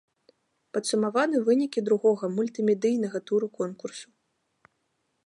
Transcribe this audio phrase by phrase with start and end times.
[0.77, 4.07] Падсумаваны вынікі другога, мультымедыйнага туру конкурсу.